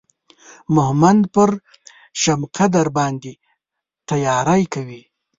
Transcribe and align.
مهمند 0.75 1.23
پر 1.33 1.49
شبقدر 2.21 2.87
باندې 2.97 3.31
تیاری 4.09 4.63
کوي. 4.73 5.01